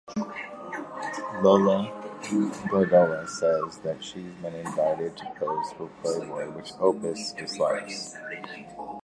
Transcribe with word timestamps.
Lola 1.43 1.77
Granola 2.23 3.29
says 3.29 3.77
that 3.83 4.03
she's 4.03 4.23
been 4.41 4.55
invited 4.55 5.15
to 5.15 5.31
pose 5.37 5.71
for 5.77 5.89
"Playboy", 6.01 6.49
which 6.53 6.71
Opus 6.79 7.33
dislikes. 7.33 8.15